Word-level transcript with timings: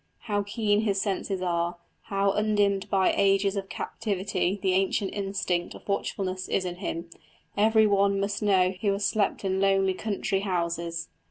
How 0.21 0.41
keen 0.41 0.81
his 0.81 0.99
senses 0.99 1.43
are, 1.43 1.77
how 2.05 2.31
undimmed 2.31 2.89
by 2.89 3.13
ages 3.15 3.55
of 3.55 3.69
captivity 3.69 4.57
the 4.59 4.73
ancient 4.73 5.13
instinct 5.13 5.75
of 5.75 5.87
watchfulness 5.87 6.49
is 6.49 6.65
in 6.65 6.77
him, 6.77 7.07
every 7.55 7.85
one 7.85 8.19
must 8.19 8.41
know 8.41 8.73
who 8.81 8.93
has 8.93 9.05
slept 9.05 9.45
in 9.45 9.61
lonely 9.61 9.93
country 9.93 10.39
houses. 10.39 11.07